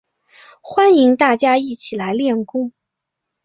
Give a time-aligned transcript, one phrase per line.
[0.61, 2.71] 欢迎大家一起来练功